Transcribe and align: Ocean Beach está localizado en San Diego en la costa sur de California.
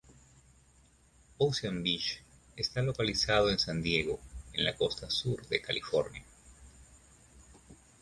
Ocean 1.37 1.83
Beach 1.83 2.23
está 2.55 2.81
localizado 2.81 3.51
en 3.51 3.59
San 3.59 3.83
Diego 3.83 4.19
en 4.51 4.63
la 4.65 4.75
costa 4.75 5.11
sur 5.11 5.45
de 5.47 5.61
California. 5.61 6.23